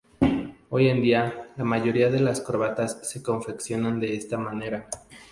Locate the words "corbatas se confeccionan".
2.41-3.99